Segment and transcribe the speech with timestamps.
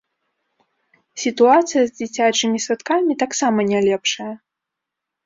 [1.23, 4.31] Сітуацыя з дзіцячымі садкамі таксама не лепшая.